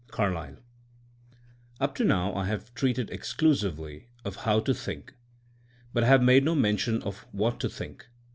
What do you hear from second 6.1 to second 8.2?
made no mention of what to think.